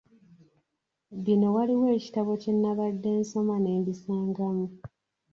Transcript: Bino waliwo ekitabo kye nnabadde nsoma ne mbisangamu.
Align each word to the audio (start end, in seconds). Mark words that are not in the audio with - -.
Bino 1.23 1.47
waliwo 1.55 1.87
ekitabo 1.97 2.31
kye 2.41 2.51
nnabadde 2.55 3.09
nsoma 3.21 3.55
ne 3.59 3.71
mbisangamu. 3.79 4.65